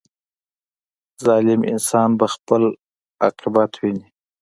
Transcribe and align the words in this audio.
•ظالم 1.25 1.61
انسان 1.73 2.09
به 2.19 2.27
خپل 2.35 2.63
عاقبت 3.23 3.71
ویني. 3.81 4.07